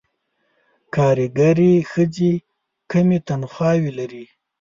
کارګرې 0.95 1.73
ښځې 1.91 2.33
کمې 2.91 3.17
تنخواوې 3.27 3.91
لري. 3.99 4.25